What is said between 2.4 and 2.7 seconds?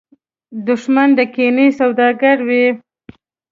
وي